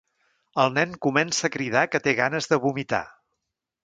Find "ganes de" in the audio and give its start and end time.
2.23-2.59